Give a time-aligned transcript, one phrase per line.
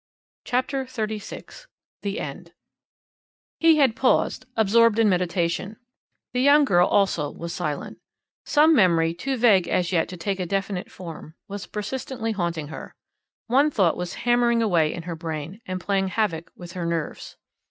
[0.45, 1.67] CHAPTER XXXVI
[2.01, 2.53] THE END
[3.59, 5.77] He had paused, absorbed in meditation.
[6.33, 7.99] The young girl also was silent.
[8.43, 12.95] Some memory too vague as yet to take a definite form was persistently haunting her
[13.45, 17.37] one thought was hammering away in her brain, and playing havoc with her nerves.